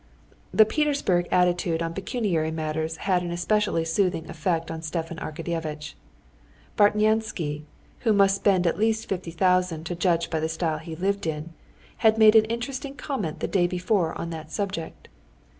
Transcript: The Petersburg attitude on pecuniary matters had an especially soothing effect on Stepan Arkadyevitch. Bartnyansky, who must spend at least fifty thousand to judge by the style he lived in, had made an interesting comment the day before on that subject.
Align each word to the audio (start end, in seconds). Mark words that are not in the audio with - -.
The 0.51 0.65
Petersburg 0.65 1.27
attitude 1.29 1.83
on 1.83 1.93
pecuniary 1.93 2.49
matters 2.49 2.97
had 3.05 3.21
an 3.21 3.29
especially 3.29 3.85
soothing 3.85 4.27
effect 4.31 4.71
on 4.71 4.81
Stepan 4.81 5.17
Arkadyevitch. 5.17 5.93
Bartnyansky, 6.75 7.65
who 7.99 8.11
must 8.11 8.37
spend 8.37 8.65
at 8.65 8.79
least 8.79 9.07
fifty 9.07 9.29
thousand 9.29 9.83
to 9.83 9.95
judge 9.95 10.31
by 10.31 10.39
the 10.39 10.49
style 10.49 10.79
he 10.79 10.95
lived 10.95 11.27
in, 11.27 11.53
had 11.97 12.17
made 12.17 12.35
an 12.35 12.45
interesting 12.45 12.95
comment 12.95 13.41
the 13.41 13.47
day 13.47 13.67
before 13.67 14.17
on 14.19 14.31
that 14.31 14.51
subject. 14.51 15.07